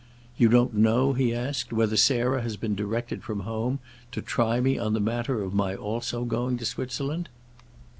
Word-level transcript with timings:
"You 0.35 0.49
don't 0.49 0.73
know," 0.73 1.13
he 1.13 1.31
asked, 1.31 1.71
"whether 1.71 1.95
Sarah 1.95 2.41
has 2.41 2.57
been 2.57 2.73
directed 2.73 3.21
from 3.23 3.41
home 3.41 3.77
to 4.11 4.19
try 4.19 4.59
me 4.59 4.79
on 4.79 4.93
the 4.93 4.99
matter 4.99 5.43
of 5.43 5.53
my 5.53 5.75
also 5.75 6.25
going 6.25 6.57
to 6.57 6.65
Switzerland?" 6.65 7.29